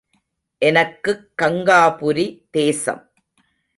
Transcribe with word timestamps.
எனக்குக் 0.57 1.29
கங்காபுரி 1.41 2.43
தேசம். 2.51 3.11